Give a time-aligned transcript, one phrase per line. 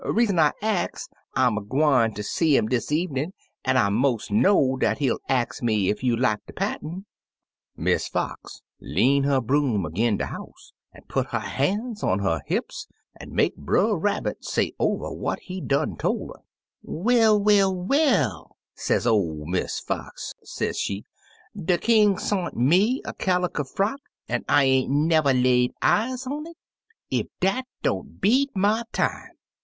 [0.03, 3.33] Reason I ax, I'm a gwine ter see 117 Uncle Remus Returns 'im dis evenin',
[3.65, 7.05] an' I 'most know dat he'll ax me ef you like de pattern/
[7.77, 12.87] "Miss Fox lean her broom ag'in de house, an' put her han's on her hips,
[13.19, 16.39] an' make Brer Rabbit say over what he done tor 'er.
[16.81, 21.03] 'Well, well, well!' sez ol' Miss Fox, se'she;
[21.55, 26.57] 'de King sont me a caliker frock, an' I ain't never lay eyes on it
[27.13, 29.33] I Ef dat don't beat my time!'